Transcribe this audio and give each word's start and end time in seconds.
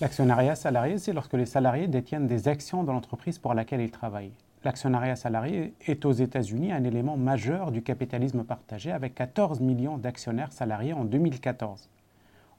L'actionnariat 0.00 0.54
salarié, 0.54 0.96
c'est 0.96 1.12
lorsque 1.12 1.34
les 1.34 1.44
salariés 1.44 1.86
détiennent 1.86 2.26
des 2.26 2.48
actions 2.48 2.84
dans 2.84 2.94
l'entreprise 2.94 3.38
pour 3.38 3.52
laquelle 3.52 3.82
ils 3.82 3.90
travaillent. 3.90 4.32
L'actionnariat 4.64 5.14
salarié 5.14 5.74
est 5.86 6.06
aux 6.06 6.12
États-Unis 6.12 6.72
un 6.72 6.84
élément 6.84 7.18
majeur 7.18 7.70
du 7.70 7.82
capitalisme 7.82 8.42
partagé 8.42 8.92
avec 8.92 9.14
14 9.14 9.60
millions 9.60 9.98
d'actionnaires 9.98 10.52
salariés 10.52 10.94
en 10.94 11.04
2014. 11.04 11.90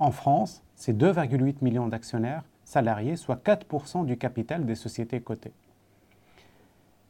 En 0.00 0.10
France, 0.10 0.64
c'est 0.74 0.96
2,8 0.96 1.56
millions 1.62 1.86
d'actionnaires 1.86 2.42
salariés, 2.64 3.14
soit 3.14 3.40
4% 3.40 4.04
du 4.04 4.16
capital 4.16 4.66
des 4.66 4.74
sociétés 4.74 5.20
cotées. 5.20 5.54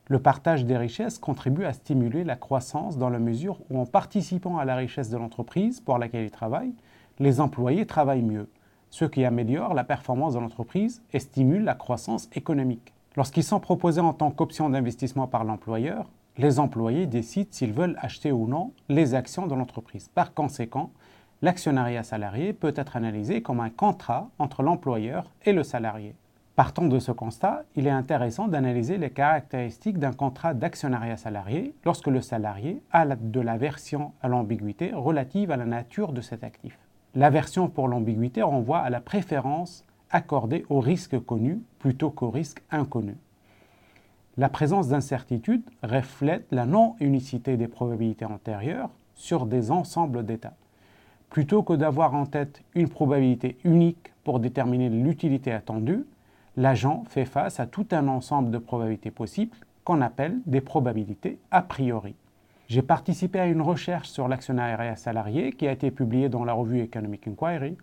Le 0.09 0.19
partage 0.19 0.67
des 0.67 0.77
richesses 0.77 1.19
contribue 1.19 1.65
à 1.65 1.73
stimuler 1.73 2.25
la 2.25 2.37
croissance 2.37 2.99
dans 2.99 3.09
la 3.09 3.19
mesure 3.19 3.61
où 3.71 3.79
en 3.79 3.87
participant 3.87 4.59
à 4.59 4.67
la 4.67 4.77
richesse 4.77 5.09
de 5.09 5.17
l'entreprise 5.17 5.81
pour 5.81 5.97
laquelle 5.97 6.25
ils 6.25 6.31
travaillent, 6.31 6.75
les 7.19 7.41
employés 7.41 7.87
travaillent 7.87 8.23
mieux, 8.23 8.49
ce 8.91 9.05
qui 9.05 9.25
améliore 9.25 9.75
la 9.75 9.85
performance 9.85 10.35
de 10.35 10.39
l'entreprise 10.39 11.03
et 11.13 11.19
stimule 11.19 11.65
la 11.65 11.75
croissance 11.75 12.29
économique. 12.35 12.93
Lorsqu'ils 13.17 13.45
sont 13.45 13.61
proposés 13.61 14.01
en 14.01 14.13
tant 14.13 14.31
qu'option 14.31 14.71
d'investissement 14.71 15.27
par 15.27 15.45
l'employeur, 15.45 16.09
les 16.37 16.61
employés 16.61 17.07
décident 17.07 17.49
s'ils 17.51 17.73
veulent 17.73 17.99
acheter 18.01 18.31
ou 18.31 18.47
non 18.47 18.73
les 18.89 19.15
actions 19.15 19.47
de 19.47 19.55
l'entreprise. 19.55 20.09
Par 20.15 20.35
conséquent, 20.35 20.91
l'actionnariat 21.43 22.05
salarié 22.05 22.53
peut 22.53 22.73
être 22.77 22.97
analysé 22.97 23.43
comme 23.43 23.61
un 23.61 23.71
contrat 23.71 24.29
entre 24.39 24.63
l'employeur 24.63 25.33
et 25.45 25.53
le 25.53 25.65
salarié. 25.65 26.15
Partant 26.55 26.87
de 26.87 26.99
ce 26.99 27.13
constat, 27.13 27.65
il 27.77 27.87
est 27.87 27.91
intéressant 27.91 28.49
d'analyser 28.49 28.99
les 28.99 29.11
caractéristiques 29.11 29.99
d'un 29.99 30.13
contrat 30.13 30.55
d'actionnariat 30.55 31.17
salarié 31.17 31.73
lorsque 31.85 32.09
le 32.09 32.21
salarié 32.21 32.83
a 32.91 33.07
de 33.07 33.41
l'aversion 33.41 34.13
à 34.23 34.29
l'ambiguïté 34.29 34.93
relative 34.93 35.53
à 35.53 35.57
la 35.57 35.67
nature 35.67 36.13
de 36.13 36.21
cet 36.21 36.43
actif. 36.43 36.77
L'aversion 37.15 37.69
pour 37.69 37.89
l'ambiguïté 37.89 38.43
renvoie 38.43 38.79
à 38.79 38.91
la 38.91 39.01
préférence 39.01 39.85
accordée 40.11 40.65
au 40.69 40.81
risque 40.81 41.19
connu 41.25 41.63
plutôt 41.79 42.11
qu'au 42.11 42.31
risque 42.31 42.63
inconnu. 42.71 43.17
La 44.37 44.49
présence 44.49 44.89
d'incertitude 44.89 45.63
reflète 45.83 46.47
la 46.51 46.65
non-unicité 46.65 47.57
des 47.57 47.67
probabilités 47.67 48.25
antérieures 48.25 48.91
sur 49.15 49.47
des 49.47 49.71
ensembles 49.71 50.25
d'états. 50.25 50.55
Plutôt 51.31 51.63
que 51.63 51.73
d'avoir 51.73 52.15
en 52.15 52.25
tête 52.25 52.63
une 52.75 52.89
probabilité 52.89 53.59
unique 53.65 54.13
pour 54.23 54.39
déterminer 54.39 54.89
l'utilité 54.89 55.53
attendue, 55.53 56.05
l'agent 56.57 57.05
fait 57.09 57.25
face 57.25 57.59
à 57.59 57.67
tout 57.67 57.87
un 57.91 58.07
ensemble 58.09 58.51
de 58.51 58.59
probabilités 58.59 59.11
possibles 59.11 59.57
qu'on 59.85 60.01
appelle 60.03 60.39
des 60.47 60.61
probabilités 60.61 61.39
a 61.51 61.63
priori. 61.63 62.15
J'ai 62.69 62.83
participé 62.83 63.41
à 63.41 63.47
une 63.47 63.63
recherche 63.63 64.11
sur 64.11 64.29
l'actionnariat 64.29 64.95
salarié 64.95 65.53
qui 65.53 65.67
a 65.67 65.73
été 65.73 65.91
publiée 65.91 66.29
dans 66.29 66.45
la 66.45 66.53
revue 66.53 66.83
Economic 66.83 67.27
Inquiry. 67.27 67.79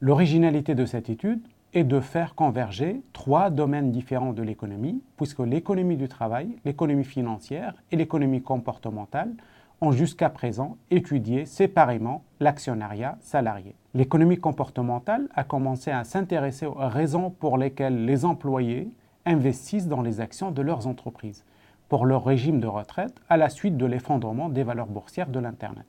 L'originalité 0.00 0.74
de 0.74 0.84
cette 0.84 1.08
étude 1.08 1.40
est 1.72 1.84
de 1.84 2.00
faire 2.00 2.34
converger 2.34 3.02
trois 3.12 3.50
domaines 3.50 3.92
différents 3.92 4.32
de 4.32 4.42
l'économie, 4.42 5.00
puisque 5.16 5.38
l'économie 5.38 5.96
du 5.96 6.08
travail, 6.08 6.56
l'économie 6.64 7.04
financière 7.04 7.74
et 7.92 7.96
l'économie 7.96 8.42
comportementale 8.42 9.32
ont 9.80 9.92
jusqu'à 9.92 10.28
présent 10.28 10.76
étudié 10.90 11.46
séparément 11.46 12.24
l'actionnariat 12.40 13.16
salarié. 13.20 13.76
L'économie 13.94 14.38
comportementale 14.38 15.28
a 15.36 15.44
commencé 15.44 15.92
à 15.92 16.02
s'intéresser 16.02 16.66
aux 16.66 16.74
raisons 16.74 17.30
pour 17.30 17.58
lesquelles 17.58 18.06
les 18.06 18.24
employés 18.24 18.90
investissent 19.24 19.86
dans 19.86 20.02
les 20.02 20.20
actions 20.20 20.50
de 20.50 20.62
leurs 20.62 20.88
entreprises 20.88 21.44
pour 21.90 22.06
leur 22.06 22.24
régime 22.24 22.60
de 22.60 22.68
retraite 22.68 23.20
à 23.28 23.36
la 23.36 23.50
suite 23.50 23.76
de 23.76 23.84
l'effondrement 23.84 24.48
des 24.48 24.62
valeurs 24.62 24.86
boursières 24.86 25.28
de 25.28 25.40
l'Internet, 25.40 25.88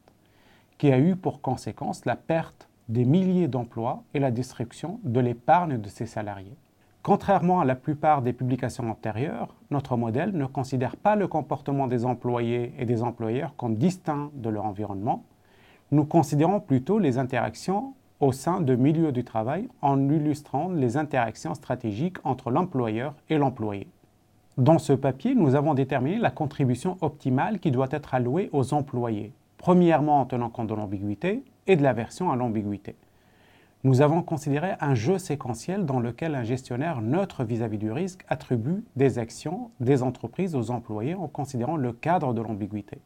qui 0.79 0.91
a 0.91 0.97
eu 0.97 1.15
pour 1.15 1.41
conséquence 1.41 2.05
la 2.05 2.15
perte 2.15 2.67
des 2.89 3.05
milliers 3.05 3.47
d'emplois 3.47 4.03
et 4.15 4.19
la 4.19 4.31
destruction 4.31 4.99
de 5.03 5.19
l'épargne 5.19 5.77
de 5.77 5.87
ses 5.87 6.07
salariés. 6.07 6.57
Contrairement 7.03 7.61
à 7.61 7.65
la 7.65 7.75
plupart 7.75 8.23
des 8.23 8.33
publications 8.33 8.89
antérieures, 8.89 9.53
notre 9.69 9.95
modèle 9.95 10.31
ne 10.31 10.47
considère 10.47 10.97
pas 10.97 11.15
le 11.15 11.27
comportement 11.27 11.85
des 11.85 12.03
employés 12.03 12.73
et 12.79 12.85
des 12.85 13.03
employeurs 13.03 13.55
comme 13.55 13.75
distincts 13.75 14.31
de 14.33 14.49
leur 14.49 14.65
environnement. 14.65 15.23
Nous 15.91 16.05
considérons 16.05 16.59
plutôt 16.59 16.97
les 16.97 17.19
interactions 17.19 17.93
au 18.19 18.31
sein 18.31 18.59
de 18.59 18.73
milieux 18.73 19.11
du 19.11 19.23
travail 19.23 19.69
en 19.83 20.09
illustrant 20.09 20.69
les 20.69 20.97
interactions 20.97 21.53
stratégiques 21.53 22.17
entre 22.23 22.49
l'employeur 22.49 23.13
et 23.29 23.37
l'employé. 23.37 23.87
Dans 24.61 24.79
ce 24.79 24.93
papier, 24.93 25.35
nous 25.35 25.55
avons 25.55 25.73
déterminé 25.73 26.19
la 26.19 26.31
contribution 26.31 26.97
optimale 27.01 27.59
qui 27.59 27.71
doit 27.71 27.89
être 27.91 28.13
allouée 28.13 28.49
aux 28.53 28.73
employés, 28.73 29.33
premièrement 29.57 30.21
en 30.21 30.25
tenant 30.25 30.49
compte 30.49 30.67
de 30.67 30.75
l'ambiguïté 30.75 31.43
et 31.67 31.75
de 31.75 31.83
l'aversion 31.83 32.31
à 32.31 32.35
l'ambiguïté 32.35 32.95
nous 33.83 34.01
avons 34.01 34.21
considéré 34.21 34.73
un 34.79 34.93
jeu 34.93 35.17
séquentiel 35.17 35.85
dans 35.85 35.99
lequel 35.99 36.35
un 36.35 36.43
gestionnaire 36.43 37.01
neutre 37.01 37.43
vis-à-vis 37.43 37.79
du 37.79 37.91
risque 37.91 38.23
attribue 38.29 38.83
des 38.95 39.17
actions 39.17 39.71
des 39.79 40.03
entreprises 40.03 40.55
aux 40.55 40.69
employés 40.69 41.15
en 41.15 41.27
considérant 41.27 41.77
le 41.77 41.91
cadre 41.91 42.33
de 42.33 42.41
l'ambiguïté. 42.41 42.99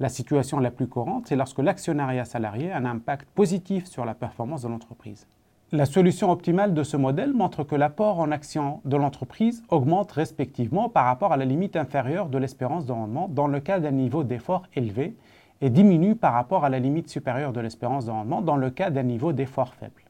La 0.00 0.08
situation 0.08 0.58
la 0.58 0.70
plus 0.70 0.88
courante, 0.88 1.26
c'est 1.26 1.36
lorsque 1.36 1.58
l'actionnariat 1.58 2.24
salarié 2.24 2.72
a 2.72 2.78
un 2.78 2.86
impact 2.86 3.28
positif 3.34 3.84
sur 3.86 4.04
la 4.04 4.14
performance 4.14 4.62
de 4.62 4.68
l'entreprise. 4.68 5.26
La 5.72 5.86
solution 5.86 6.30
optimale 6.30 6.74
de 6.74 6.82
ce 6.82 6.96
modèle 6.96 7.32
montre 7.32 7.64
que 7.64 7.74
l'apport 7.74 8.20
en 8.20 8.30
actions 8.30 8.80
de 8.84 8.96
l'entreprise 8.96 9.64
augmente 9.70 10.12
respectivement 10.12 10.88
par 10.88 11.06
rapport 11.06 11.32
à 11.32 11.36
la 11.36 11.46
limite 11.46 11.74
inférieure 11.74 12.28
de 12.28 12.38
l'espérance 12.38 12.84
de 12.84 12.92
rendement 12.92 13.28
dans 13.28 13.48
le 13.48 13.60
cas 13.60 13.80
d'un 13.80 13.90
niveau 13.90 14.24
d'effort 14.24 14.64
élevé 14.74 15.16
et 15.62 15.70
diminue 15.70 16.16
par 16.16 16.34
rapport 16.34 16.64
à 16.64 16.68
la 16.68 16.78
limite 16.78 17.08
supérieure 17.08 17.52
de 17.52 17.60
l'espérance 17.60 18.04
de 18.04 18.10
rendement 18.10 18.42
dans 18.42 18.56
le 18.56 18.70
cas 18.70 18.90
d'un 18.90 19.02
niveau 19.02 19.32
d'effort 19.32 19.74
faible. 19.74 20.02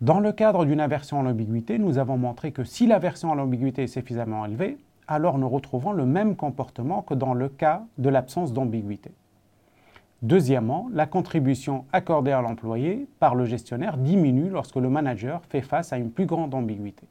Dans 0.00 0.20
le 0.20 0.32
cadre 0.32 0.64
d'une 0.64 0.80
aversion 0.80 1.20
à 1.20 1.22
l'ambiguïté, 1.22 1.78
nous 1.78 1.98
avons 1.98 2.16
montré 2.16 2.52
que 2.52 2.64
si 2.64 2.86
l'aversion 2.86 3.32
à 3.32 3.34
l'ambiguïté 3.34 3.82
est 3.82 3.88
suffisamment 3.88 4.46
élevée, 4.46 4.78
alors 5.08 5.38
nous 5.38 5.48
retrouvons 5.48 5.92
le 5.92 6.06
même 6.06 6.36
comportement 6.36 7.02
que 7.02 7.14
dans 7.14 7.34
le 7.34 7.48
cas 7.48 7.82
de 7.98 8.08
l'absence 8.08 8.52
d'ambiguïté. 8.52 9.10
Deuxièmement, 10.24 10.88
la 10.90 11.04
contribution 11.04 11.84
accordée 11.92 12.32
à 12.32 12.40
l'employé 12.40 13.06
par 13.20 13.34
le 13.34 13.44
gestionnaire 13.44 13.98
diminue 13.98 14.48
lorsque 14.48 14.76
le 14.76 14.88
manager 14.88 15.42
fait 15.50 15.60
face 15.60 15.92
à 15.92 15.98
une 15.98 16.10
plus 16.10 16.24
grande 16.24 16.54
ambiguïté. 16.54 17.06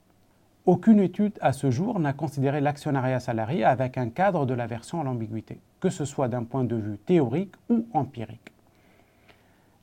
Aucune 0.65 0.99
étude 0.99 1.37
à 1.39 1.53
ce 1.53 1.69
jour 1.69 1.99
n'a 1.99 2.13
considéré 2.13 2.59
l'actionnariat 2.59 3.19
salarié 3.19 3.63
avec 3.65 3.99
un 3.99 4.09
cadre 4.09 4.47
de 4.47 4.55
l'aversion 4.55 4.99
à 4.99 5.03
l'ambiguïté, 5.03 5.59
que 5.79 5.91
ce 5.91 6.05
soit 6.05 6.27
d'un 6.27 6.43
point 6.43 6.63
de 6.63 6.75
vue 6.75 6.97
théorique 6.97 7.53
ou 7.69 7.85
empirique. 7.93 8.51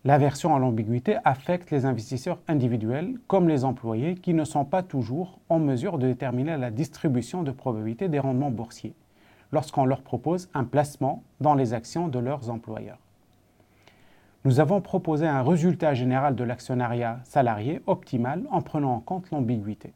L'aversion 0.04 0.56
à 0.56 0.58
l'ambiguïté 0.58 1.18
affecte 1.24 1.70
les 1.70 1.84
investisseurs 1.84 2.40
individuels 2.48 3.14
comme 3.28 3.48
les 3.48 3.64
employés 3.64 4.16
qui 4.16 4.34
ne 4.34 4.42
sont 4.42 4.64
pas 4.64 4.82
toujours 4.82 5.38
en 5.48 5.60
mesure 5.60 5.98
de 5.98 6.08
déterminer 6.08 6.56
la 6.56 6.72
distribution 6.72 7.44
de 7.44 7.52
probabilité 7.52 8.08
des 8.08 8.18
rendements 8.18 8.50
boursiers 8.50 8.96
lorsqu'on 9.52 9.84
leur 9.84 10.02
propose 10.02 10.48
un 10.52 10.64
placement 10.64 11.22
dans 11.40 11.54
les 11.54 11.74
actions 11.74 12.08
de 12.08 12.18
leurs 12.18 12.50
employeurs. 12.50 12.98
Nous 14.46 14.58
avons 14.58 14.80
proposé 14.80 15.26
un 15.26 15.42
résultat 15.42 15.92
général 15.92 16.34
de 16.34 16.44
l'actionnariat 16.44 17.20
salarié 17.24 17.82
optimal 17.86 18.44
en 18.50 18.62
prenant 18.62 18.94
en 18.94 19.00
compte 19.00 19.30
l'ambiguïté. 19.30 19.92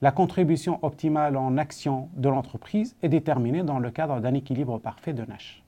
La 0.00 0.10
contribution 0.10 0.78
optimale 0.80 1.36
en 1.36 1.58
action 1.58 2.08
de 2.16 2.30
l'entreprise 2.30 2.96
est 3.02 3.10
déterminée 3.10 3.62
dans 3.62 3.78
le 3.78 3.90
cadre 3.90 4.20
d'un 4.20 4.32
équilibre 4.32 4.78
parfait 4.78 5.12
de 5.12 5.22
Nash. 5.26 5.62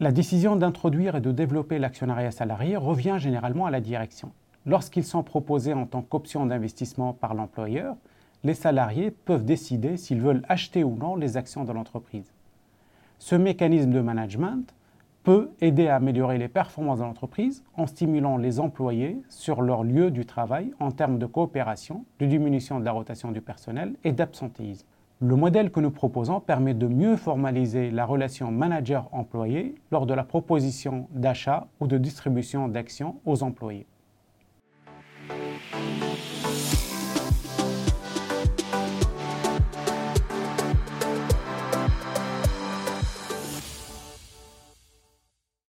La 0.00 0.12
décision 0.12 0.56
d'introduire 0.56 1.16
et 1.16 1.20
de 1.20 1.30
développer 1.30 1.78
l'actionnariat 1.78 2.30
salarié 2.30 2.78
revient 2.78 3.16
généralement 3.18 3.66
à 3.66 3.70
la 3.70 3.82
direction. 3.82 4.32
Lorsqu'ils 4.64 5.04
sont 5.04 5.22
proposés 5.22 5.74
en 5.74 5.84
tant 5.84 6.00
qu'option 6.00 6.46
d'investissement 6.46 7.12
par 7.12 7.34
l'employeur, 7.34 7.96
les 8.44 8.54
salariés 8.54 9.10
peuvent 9.10 9.44
décider 9.44 9.98
s'ils 9.98 10.22
veulent 10.22 10.42
acheter 10.48 10.84
ou 10.84 10.96
non 10.96 11.16
les 11.16 11.36
actions 11.36 11.64
de 11.64 11.72
l'entreprise. 11.72 12.32
Ce 13.18 13.34
mécanisme 13.34 13.90
de 13.90 14.00
management 14.00 14.72
peut 15.22 15.50
aider 15.60 15.88
à 15.88 15.96
améliorer 15.96 16.38
les 16.38 16.48
performances 16.48 16.98
de 16.98 17.04
l'entreprise 17.04 17.64
en 17.76 17.86
stimulant 17.86 18.36
les 18.36 18.60
employés 18.60 19.22
sur 19.28 19.62
leur 19.62 19.84
lieu 19.84 20.10
du 20.10 20.26
travail 20.26 20.72
en 20.80 20.90
termes 20.90 21.18
de 21.18 21.26
coopération, 21.26 22.04
de 22.18 22.26
diminution 22.26 22.80
de 22.80 22.84
la 22.84 22.92
rotation 22.92 23.30
du 23.30 23.40
personnel 23.40 23.94
et 24.04 24.12
d'absentéisme. 24.12 24.86
Le 25.20 25.36
modèle 25.36 25.70
que 25.70 25.78
nous 25.78 25.92
proposons 25.92 26.40
permet 26.40 26.74
de 26.74 26.88
mieux 26.88 27.16
formaliser 27.16 27.92
la 27.92 28.04
relation 28.04 28.50
manager-employé 28.50 29.76
lors 29.92 30.06
de 30.06 30.14
la 30.14 30.24
proposition 30.24 31.06
d'achat 31.10 31.68
ou 31.78 31.86
de 31.86 31.96
distribution 31.96 32.66
d'actions 32.66 33.20
aux 33.24 33.44
employés. 33.44 33.86